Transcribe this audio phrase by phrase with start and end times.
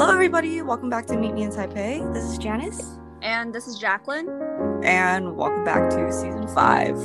[0.00, 0.62] Hello, everybody.
[0.62, 2.10] Welcome back to Meet Me in Taipei.
[2.14, 2.98] This is Janice.
[3.20, 4.30] And this is Jacqueline.
[4.82, 6.96] And welcome back to season five.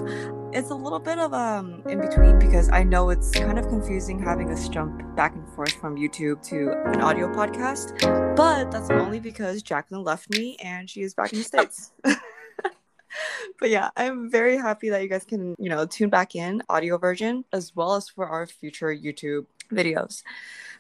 [0.54, 4.18] It's a little bit of um in between because I know it's kind of confusing
[4.18, 8.00] having us jump back and forth from YouTube to an audio podcast,
[8.38, 11.92] but that's only because Jacqueline left me and she is back in the States.
[13.60, 16.98] but yeah, I'm very happy that you guys can, you know, tune back in audio
[16.98, 20.24] version as well as for our future YouTube videos.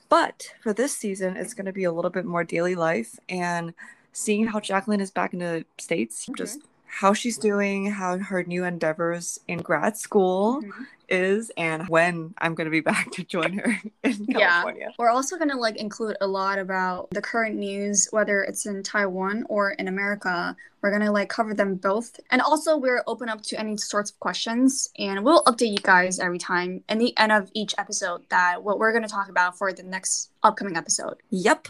[0.10, 3.74] But for this season, it's going to be a little bit more daily life and
[4.14, 6.36] seeing how Jacqueline is back in the States, mm-hmm.
[6.36, 6.60] just
[6.96, 10.84] how she's doing, how her new endeavors in grad school mm-hmm.
[11.10, 14.86] is, and when I'm going to be back to join her in California.
[14.88, 14.96] Yeah.
[14.98, 18.82] We're also going to like include a lot about the current news, whether it's in
[18.82, 20.56] Taiwan or in America.
[20.82, 22.18] We're going to like cover them both.
[22.32, 26.18] And also, we're open up to any sorts of questions, and we'll update you guys
[26.20, 29.58] every time in the end of each episode that what we're going to talk about
[29.58, 31.18] for the next upcoming episode.
[31.30, 31.68] Yep.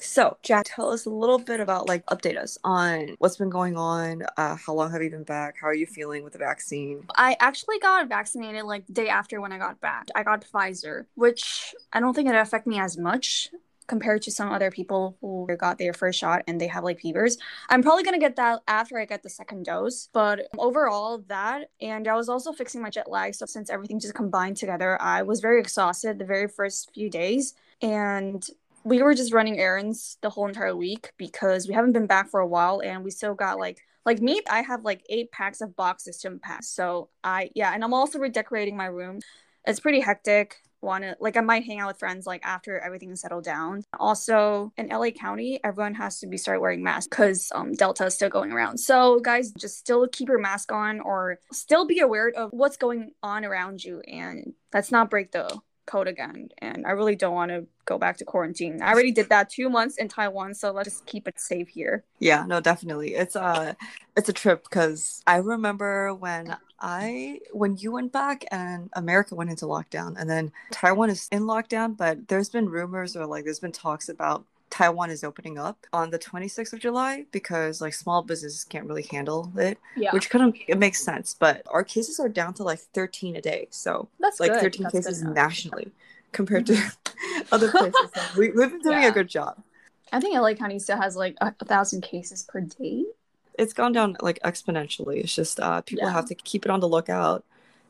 [0.00, 3.76] So, Jack, tell us a little bit about like update us on what's been going
[3.76, 4.22] on.
[4.36, 5.56] Uh, how long have you been back?
[5.60, 7.04] How are you feeling with the vaccine?
[7.16, 10.06] I actually got vaccinated like the day after when I got back.
[10.14, 13.50] I got Pfizer, which I don't think it affected me as much
[13.88, 17.38] compared to some other people who got their first shot and they have like fevers.
[17.68, 20.10] I'm probably gonna get that after I get the second dose.
[20.12, 23.34] But overall, that and I was also fixing my jet lag.
[23.34, 27.54] So since everything just combined together, I was very exhausted the very first few days.
[27.80, 28.46] And
[28.84, 32.40] we were just running errands the whole entire week because we haven't been back for
[32.40, 35.76] a while and we still got like like me i have like eight packs of
[35.76, 39.20] boxes to unpack so i yeah and i'm also redecorating my room.
[39.66, 40.56] It's pretty hectic.
[40.80, 43.82] Want to like i might hang out with friends like after everything is settled down.
[43.98, 48.14] Also in la county everyone has to be start wearing masks because um, delta is
[48.14, 48.78] still going around.
[48.78, 53.10] So guys just still keep your mask on or still be aware of what's going
[53.24, 57.50] on around you and let's not break the code again and i really don't want
[57.50, 58.82] to go back to quarantine.
[58.82, 62.04] I already did that two months in taiwan so let's just keep it safe here.
[62.18, 63.14] Yeah no definitely.
[63.14, 63.76] It's a
[64.14, 69.50] it's a trip because i remember when i when you went back and america went
[69.50, 73.60] into lockdown and then taiwan is in lockdown but there's been rumors or like there's
[73.60, 78.22] been talks about Taiwan is opening up on the 26th of July because like small
[78.22, 79.78] businesses can't really handle it.
[79.96, 80.12] Yeah.
[80.12, 83.40] Which kind of it makes sense, but our cases are down to like 13 a
[83.40, 83.68] day.
[83.70, 84.60] So that's like good.
[84.60, 85.92] 13 that's cases nationally
[86.32, 86.92] compared to
[87.52, 88.10] other places.
[88.36, 89.08] we, have been doing yeah.
[89.08, 89.62] a good job.
[90.12, 93.04] I think LA County still has like a, a thousand cases per day.
[93.58, 95.18] It's gone down like exponentially.
[95.18, 96.12] It's just uh, people yeah.
[96.12, 97.44] have to keep it on the lookout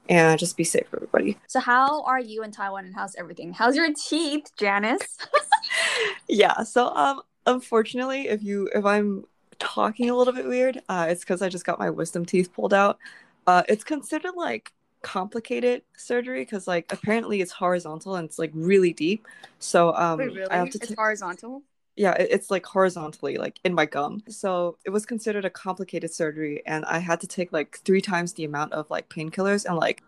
[0.09, 1.37] and just be safe, for everybody.
[1.47, 3.53] So, how are you in Taiwan and how's everything?
[3.53, 5.19] How's your teeth, Janice?
[6.29, 6.63] yeah.
[6.63, 9.25] So, um, unfortunately, if you if I'm
[9.59, 12.75] talking a little bit weird, uh, it's because I just got my wisdom teeth pulled
[12.75, 12.99] out.
[13.47, 14.73] Uh, it's considered like
[15.03, 19.27] complicated surgery because like apparently it's horizontal and it's like really deep.
[19.59, 20.51] So um, Wait, really?
[20.51, 20.79] I have to.
[20.79, 21.63] T- it's horizontal
[21.99, 26.63] yeah it's like horizontally like in my gum so it was considered a complicated surgery
[26.65, 30.03] and i had to take like three times the amount of like painkillers and like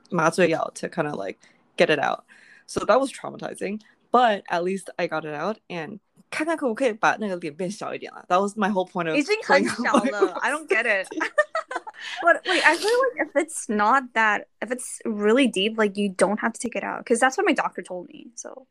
[0.55, 1.39] out to kind of like
[1.77, 2.25] get it out
[2.67, 3.81] so that was traumatizing
[4.12, 6.00] but at least i got it out and
[8.28, 9.16] That was my whole point of.
[9.16, 11.08] 已经很小了 I don't get it.
[12.22, 16.10] but wait, I feel like if it's not that, if it's really deep, like you
[16.10, 18.32] don't have to take it out because that's what my doctor told me.
[18.36, 18.68] So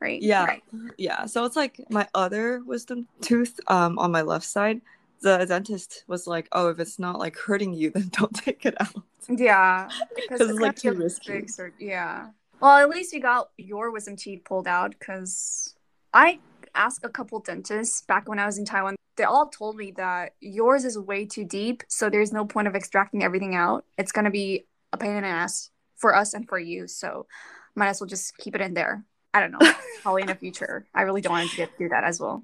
[0.00, 0.20] right?
[0.20, 0.44] Yeah.
[0.44, 0.62] Right.
[0.98, 1.26] Yeah.
[1.26, 4.80] So it's like my other wisdom tooth um on my left side.
[5.20, 8.74] The dentist was like, "Oh, if it's not like hurting you, then don't take it
[8.80, 11.46] out." Yeah, because it's like too risky.
[11.58, 12.28] Or, yeah.
[12.61, 15.75] Well, at least you got your wisdom teeth pulled out because
[16.13, 16.39] I
[16.75, 18.95] asked a couple dentists back when I was in Taiwan.
[19.15, 22.75] They all told me that yours is way too deep, so there's no point of
[22.75, 23.85] extracting everything out.
[23.97, 26.87] It's gonna be a pain in the ass for us and for you.
[26.87, 27.27] So
[27.75, 29.03] might as well just keep it in there.
[29.33, 29.73] I don't know.
[30.01, 30.85] Probably in the future.
[30.93, 32.43] I really don't want to get through that as well.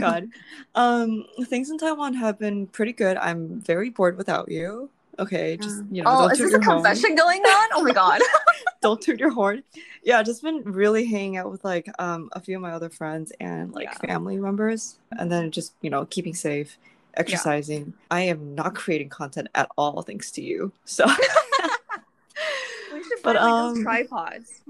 [0.00, 0.28] God.
[0.74, 3.16] Um, things in Taiwan have been pretty good.
[3.16, 4.90] I'm very bored without you.
[5.18, 6.10] Okay, just you know.
[6.10, 7.16] Oh, is this a confession horn.
[7.16, 7.68] going on?
[7.74, 8.20] Oh my god.
[8.82, 9.62] don't toot your horn.
[10.02, 13.32] Yeah, just been really hanging out with like um a few of my other friends
[13.40, 13.98] and like yeah.
[13.98, 16.78] family members, and then just you know keeping safe,
[17.14, 17.86] exercising.
[17.86, 17.92] Yeah.
[18.10, 20.72] I am not creating content at all thanks to you.
[20.84, 21.06] So.
[22.92, 24.62] we should but um, tripods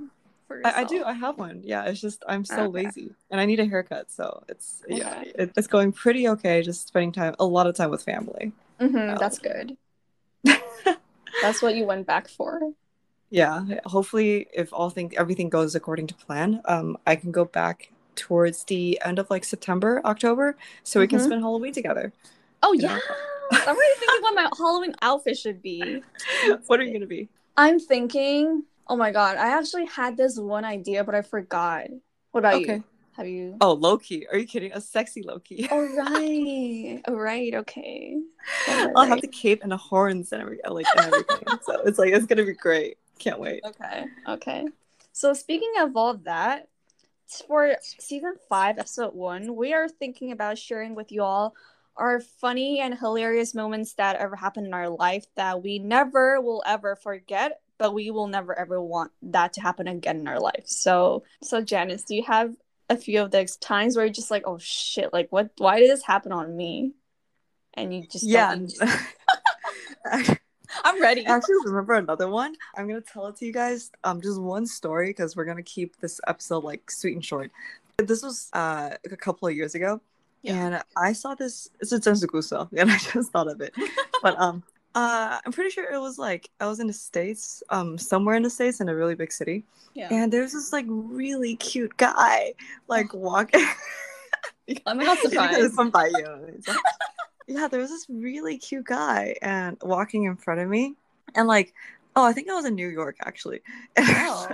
[0.64, 1.02] I, I, do.
[1.04, 1.62] I have one.
[1.64, 2.84] Yeah, it's just I'm so okay.
[2.84, 4.10] lazy and I need a haircut.
[4.10, 4.98] So it's okay.
[4.98, 6.62] yeah, it, it's going pretty okay.
[6.62, 8.52] Just spending time a lot of time with family.
[8.80, 9.76] Mm-hmm, um, that's good.
[11.44, 12.72] That's what you went back for.
[13.30, 13.64] Yeah.
[13.86, 18.64] Hopefully, if all things everything goes according to plan, um, I can go back towards
[18.64, 21.00] the end of like September, October, so mm-hmm.
[21.00, 21.26] we can mm-hmm.
[21.26, 22.12] spend Halloween together.
[22.62, 22.98] Oh yeah.
[23.52, 26.02] I'm already thinking what my Halloween outfit should be.
[26.66, 27.28] what are you gonna be?
[27.56, 31.86] I'm thinking Oh my god, I actually had this one idea, but I forgot.
[32.32, 32.76] What about okay.
[32.76, 32.84] you?
[33.16, 33.56] Have you?
[33.60, 34.26] Oh, Loki.
[34.28, 34.72] Are you kidding?
[34.72, 35.68] A sexy Loki.
[35.70, 35.78] Oh,
[37.08, 37.52] oh right.
[37.54, 37.60] Oh.
[37.60, 38.20] Okay.
[38.68, 41.58] Right, I'll have the cape and the horns and every like and everything.
[41.62, 42.98] so it's like it's gonna be great.
[43.18, 43.62] Can't wait.
[43.64, 44.06] Okay.
[44.28, 44.66] Okay.
[45.12, 46.68] So speaking of all that,
[47.46, 51.54] for season five, episode one, we are thinking about sharing with you all
[51.96, 56.62] our funny and hilarious moments that ever happened in our life that we never will
[56.66, 60.64] ever forget, but we will never ever want that to happen again in our life.
[60.64, 62.54] So, so Janice, do you have
[62.94, 65.50] a few of those times where you're just like, oh shit, like what?
[65.58, 66.92] Why did this happen on me?
[67.74, 68.56] And you just Yeah.
[70.06, 70.38] I
[70.84, 71.26] I'm ready.
[71.26, 72.54] I actually remember another one.
[72.76, 73.90] I'm gonna tell it to you guys.
[74.02, 77.50] Um, just one story because we're gonna keep this episode like sweet and short.
[77.98, 80.00] This was uh a couple of years ago,
[80.42, 80.54] Yeah.
[80.66, 81.68] and I saw this.
[81.80, 83.72] It's a Tensukuso, and I just thought of it.
[84.22, 84.64] but um,
[84.94, 88.42] uh, I'm pretty sure it was like I was in the states, um, somewhere in
[88.42, 89.64] the states in a really big city,
[89.94, 90.08] Yeah.
[90.10, 92.54] and there's this like really cute guy
[92.88, 93.64] like walking.
[94.86, 95.74] I'm not surprised.
[95.74, 96.60] From Bayou.
[97.46, 100.94] Yeah, there was this really cute guy and walking in front of me,
[101.34, 101.74] and like,
[102.16, 103.60] oh, I think I was in New York actually.
[103.98, 104.46] Oh.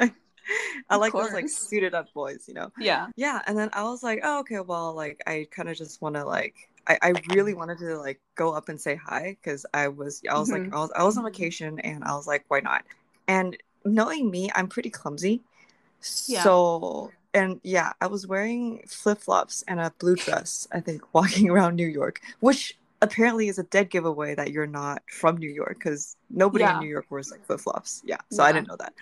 [0.89, 2.73] I Of like those like suited up boys, you know.
[2.77, 3.07] Yeah.
[3.15, 6.17] Yeah, and then I was like, oh, okay, well, like I kind of just want
[6.17, 6.69] to like.
[6.87, 10.38] I, I really wanted to like go up and say hi because I was I
[10.38, 10.73] was like Mhm.
[10.73, 12.85] I was I was on vacation and I was like why not
[13.29, 15.43] and knowing me I'm pretty clumsy
[16.27, 16.43] Yeah.
[16.43, 21.50] so and yeah I was wearing flip flops and a blue dress I think walking
[21.50, 25.79] around New York which apparently is a dead giveaway that you're not from New York
[25.79, 26.75] because nobody Yeah.
[26.75, 28.94] in New York wears like flip flops yeah so I didn't know that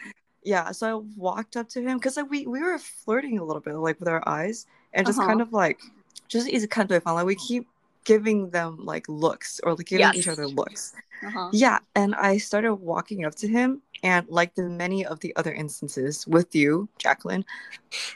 [0.44, 3.62] yeah so I walked up to him because like we we were flirting a little
[3.62, 5.28] bit like with our eyes and just Uh-huh.
[5.28, 5.80] kind of like
[6.27, 7.67] just easy kind of like we keep
[8.05, 10.33] giving them like looks or like giving each Yes.
[10.37, 11.49] other looks Uh-huh.
[11.53, 15.53] yeah and i started walking up to him and like the many of the other
[15.53, 17.45] instances with you jacqueline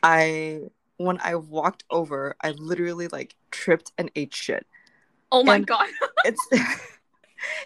[0.03, 0.59] i
[0.97, 4.65] when i walked over i literally like tripped and ate shit
[5.31, 5.87] Oh my And- god.
[6.25, 6.39] it's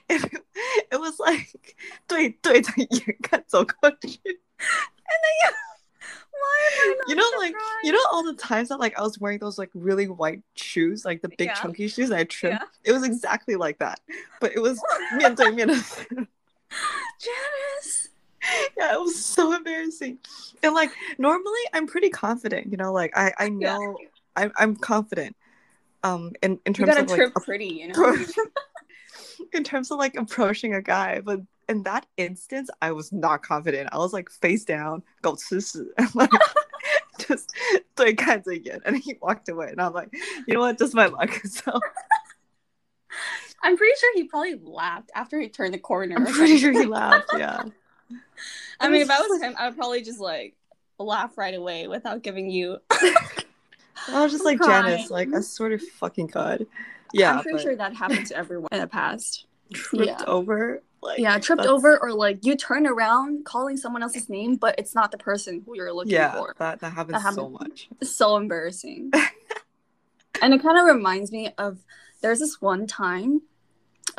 [0.09, 0.41] it,
[0.91, 1.75] it was like
[2.07, 5.53] 对对着眼看走过去 Why am I not
[7.08, 7.54] you know, surprised?
[7.54, 7.54] like
[7.84, 11.04] you know, all the times that like I was wearing those like really white shoes,
[11.04, 11.54] like the big yeah.
[11.54, 12.56] chunky shoes, I tripped.
[12.60, 12.68] Yeah.
[12.84, 14.00] It was exactly like that,
[14.40, 14.80] but it was
[15.14, 16.26] miente, miente.
[17.20, 18.08] Janice.
[18.76, 20.18] Yeah, it was so embarrassing.
[20.62, 22.70] And like normally, I'm pretty confident.
[22.70, 24.08] You know, like I I know yeah.
[24.36, 25.36] I'm I'm confident.
[26.02, 28.16] Um, in in terms of like, pretty, you know.
[29.52, 33.88] in terms of like approaching a guy, but in that instance, I was not confident.
[33.92, 36.30] I was like face down, go 吃屎, like
[37.18, 37.52] just
[37.98, 38.80] like kinds again.
[38.84, 40.12] And he walked away, and I'm like,
[40.46, 41.30] you know what, just my luck.
[41.46, 41.80] So.
[43.62, 46.16] I'm pretty sure he probably laughed after he turned the corner.
[46.16, 47.30] I'm pretty sure he laughed.
[47.36, 47.62] Yeah.
[48.78, 50.54] I mean, if I was him, I would probably just like
[50.98, 52.78] laugh right away without giving you.
[52.90, 54.84] I was just I'm like crying.
[54.84, 56.66] Janice, like a sort of fucking god.
[57.12, 57.62] Yeah, I'm pretty but...
[57.62, 59.46] sure that happened to everyone in the past.
[59.72, 60.24] Tripped yeah.
[60.26, 64.56] over like Yeah, tripped that's- over or like you turn around calling someone else's name,
[64.56, 66.54] but it's not the person who you're looking yeah for.
[66.58, 69.12] that that happens That so much It's so embarrassing.
[70.42, 71.78] and it kind of reminds me of
[72.20, 73.42] there's this one time.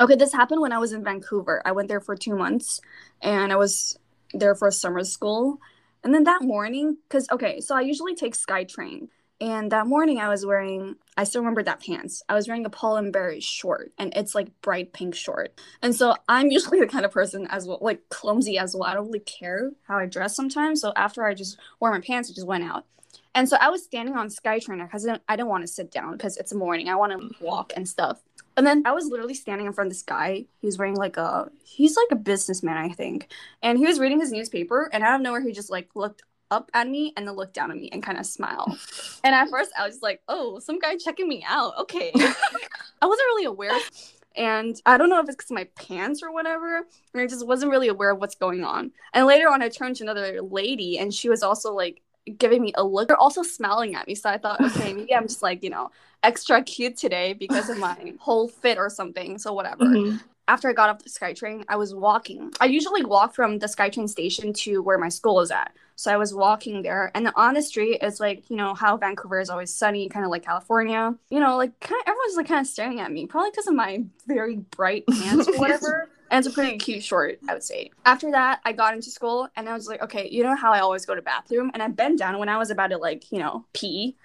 [0.00, 1.60] Okay, this happened when I was in Vancouver.
[1.64, 2.80] I went there for two months
[3.20, 3.98] and I was
[4.32, 5.60] there for summer school.
[6.04, 9.08] And then that morning, because, okay, so I usually take SkyTrain.
[9.40, 12.22] And that morning I was wearing, I still remember that pants.
[12.28, 15.58] I was wearing a Paul and Berry short and it's like bright pink short.
[15.80, 18.88] And so I'm usually the kind of person as well, like clumsy as well.
[18.88, 20.80] I don't really care how I dress sometimes.
[20.80, 22.84] So after I just wore my pants, I just went out.
[23.34, 26.12] And so I was standing on SkyTrain because I didn't, didn't want to sit down
[26.16, 26.88] because it's morning.
[26.88, 28.20] I want to walk and stuff.
[28.56, 30.46] And then I was literally standing in front of this guy.
[30.60, 33.32] He was wearing like a, he's like a businessman, I think.
[33.62, 34.90] And he was reading his newspaper.
[34.92, 37.70] And out of nowhere, he just like looked up at me and then look down
[37.70, 38.76] at me and kind of smile.
[39.24, 41.74] and at first, I was just like, oh, some guy checking me out.
[41.80, 42.10] Okay.
[42.14, 43.78] I wasn't really aware.
[44.36, 46.78] And I don't know if it's because of my pants or whatever.
[47.12, 48.92] And I just wasn't really aware of what's going on.
[49.12, 52.02] And later on, I turned to another lady and she was also like
[52.36, 53.08] giving me a look.
[53.08, 54.14] They're also smiling at me.
[54.14, 55.90] So I thought, okay, maybe I'm just like, you know,
[56.22, 59.38] extra cute today because of my whole fit or something.
[59.38, 59.84] So whatever.
[59.84, 60.20] Mhm.
[60.46, 62.52] After I got off the SkyTrain, I was walking.
[62.58, 65.72] I usually walk from the SkyTrain station to where my school is at.
[65.98, 69.40] So I was walking there, and on the street, it's like you know how Vancouver
[69.40, 71.12] is always sunny, kind of like California.
[71.28, 73.74] You know, like kind of everyone's like kind of staring at me, probably because of
[73.74, 76.08] my very bright pants or whatever.
[76.30, 77.90] And it's a pretty cute short, I would say.
[78.04, 80.78] After that, I got into school, and I was like, okay, you know how I
[80.78, 83.40] always go to bathroom, and I bent down when I was about to like you
[83.40, 84.16] know pee.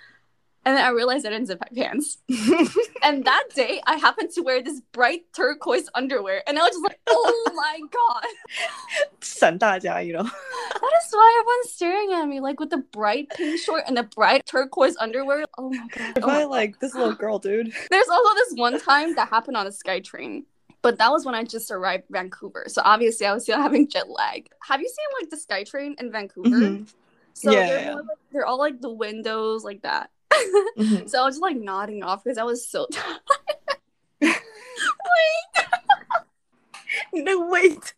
[0.65, 2.19] And then I realized I didn't zip my pants.
[3.03, 6.43] and that day, I happened to wear this bright turquoise underwear.
[6.47, 8.25] And I was just like, oh my God.
[9.23, 10.23] 闪大家, you know.
[10.25, 14.03] That is why everyone's staring at me, like with the bright pink short and the
[14.03, 15.45] bright turquoise underwear.
[15.57, 16.17] Oh my God.
[16.19, 17.73] If Oh my I like this little girl, dude.
[17.91, 20.45] There's also this one time that happened on a SkyTrain.
[20.83, 22.65] But that was when I just arrived Vancouver.
[22.69, 24.49] So obviously I was still having jet lag.
[24.69, 26.49] Have you seen like the SkyTrain in Vancouver?
[26.51, 26.89] Mhm,
[27.33, 27.93] So Yeah, they're, yeah.
[27.93, 30.11] more like- they're all like the windows like that.
[30.78, 31.10] mhm.
[31.10, 33.20] So I was just like nodding off because I was so tired.
[34.22, 34.34] Wait.
[37.14, 37.94] no, wait.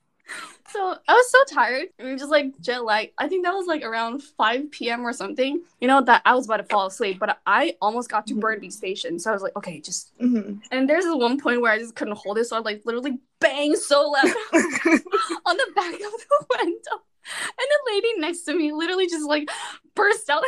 [0.72, 1.88] So I was so tired.
[2.00, 3.12] We were just like jet lag.
[3.18, 5.06] I think that was like around 5 p.m.
[5.06, 5.62] or something.
[5.80, 8.42] You know, that I was about to fall asleep, but I almost got to Mhm.
[8.42, 9.18] Burnaby Station.
[9.20, 10.18] So I was like, okay, just.
[10.20, 10.62] Mhm.
[10.72, 12.46] And there's this one point where I just couldn't hold it.
[12.46, 14.26] So I like literally bang so loud
[15.46, 17.02] on the back of the window.
[17.38, 19.50] And the lady next to me literally just like
[19.96, 20.44] burst out.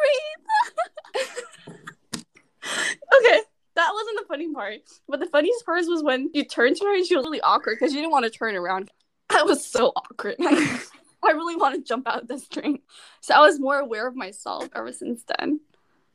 [0.00, 1.24] Breathe.
[2.64, 3.40] okay,
[3.74, 4.80] that wasn't the funny part.
[5.08, 7.78] But the funniest part was when you turned to her and she was really awkward
[7.78, 8.90] because you didn't want to turn around.
[9.30, 10.36] I was so awkward.
[10.40, 12.80] I really want to jump out of this train.
[13.20, 15.60] So I was more aware of myself ever since then.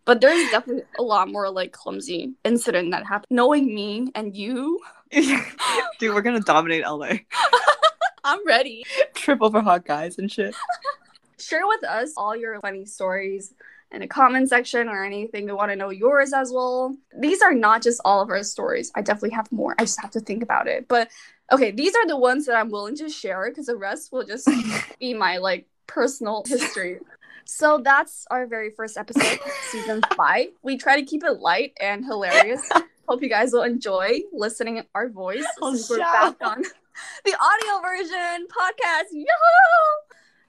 [0.03, 3.27] But there's definitely a lot more like clumsy incident that happened.
[3.31, 4.79] Knowing me and you,
[5.11, 7.13] Dude, we're gonna dominate LA.
[8.23, 8.83] I'm ready.
[9.13, 10.55] Trip over hot guys and shit.
[11.39, 13.53] share with us all your funny stories
[13.95, 15.45] in the comment section or anything.
[15.45, 16.95] We want to know yours as well.
[17.17, 18.91] These are not just all of our stories.
[18.93, 19.73] I definitely have more.
[19.79, 20.87] I just have to think about it.
[20.87, 21.09] But
[21.51, 24.47] okay, these are the ones that I'm willing to share because the rest will just
[24.99, 26.99] be my like personal history.
[27.45, 30.47] So that's our very first episode, season five.
[30.61, 32.61] We try to keep it light and hilarious.
[33.07, 36.63] Hope you guys will enjoy listening to our voice Oh, we're back on
[37.23, 39.09] the audio version podcast.
[39.13, 40.04] Yo!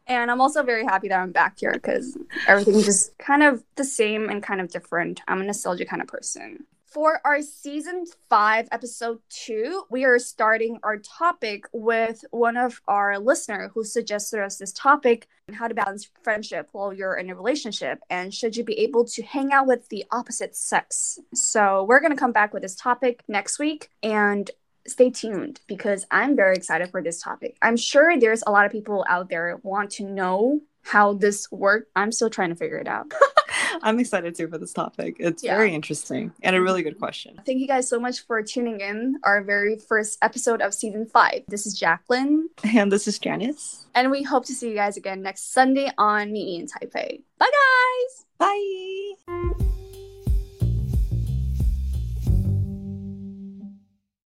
[0.07, 3.85] And I'm also very happy that I'm back here because everything's just kind of the
[3.85, 5.21] same and kind of different.
[5.27, 6.65] I'm a nostalgia kind of person.
[6.87, 13.19] For our season five, episode two, we are starting our topic with one of our
[13.19, 18.01] listener who suggested us this topic how to balance friendship while you're in a relationship
[18.11, 21.19] and should you be able to hang out with the opposite sex.
[21.35, 24.51] So we're gonna come back with this topic next week and
[24.89, 27.57] stay tuned because I'm very excited for this topic.
[27.63, 31.87] I'm sure there's a lot of people out there want to know how this works.
[31.97, 33.13] I'm still trying to figure it out.
[33.83, 35.17] I'm excited too for this topic.
[35.19, 35.57] It's Yeah.
[35.57, 37.01] very interesting and a really good mm-hmm.
[37.01, 37.41] question.
[37.45, 41.43] Thank you guys so much for tuning in our very first episode of season five.
[41.49, 43.87] This is Jacqueline, And this is Janice.
[43.95, 47.23] and we hope to see you guys again next Sunday on Meet Me in Taipei.
[47.39, 48.25] Bye, guys!
[48.39, 49.76] Bye.